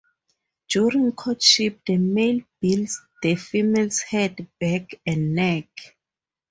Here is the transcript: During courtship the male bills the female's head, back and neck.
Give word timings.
During 0.67 1.11
courtship 1.11 1.81
the 1.85 1.97
male 1.97 2.39
bills 2.59 3.01
the 3.21 3.35
female's 3.35 3.99
head, 3.99 4.47
back 4.59 4.99
and 5.05 5.35
neck. 5.35 5.67